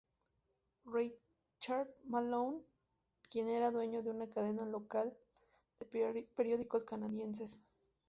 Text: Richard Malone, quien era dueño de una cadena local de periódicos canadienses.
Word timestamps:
Richard 0.87 1.89
Malone, 2.07 2.63
quien 3.29 3.47
era 3.49 3.69
dueño 3.69 4.01
de 4.01 4.09
una 4.09 4.27
cadena 4.27 4.65
local 4.65 5.15
de 5.79 5.85
periódicos 6.35 6.83
canadienses. 6.83 7.59